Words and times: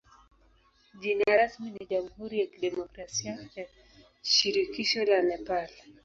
Jina 1.01 1.31
rasmi 1.37 1.69
ni 1.71 1.85
jamhuri 1.89 2.39
ya 2.39 2.47
kidemokrasia 2.47 3.31
ya 3.55 3.65
shirikisho 4.21 5.05
la 5.05 5.21
Nepal. 5.21 5.69